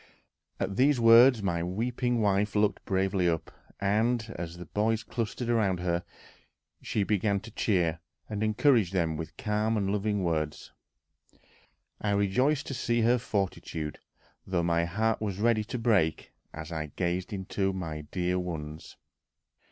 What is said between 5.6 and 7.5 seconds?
her, she began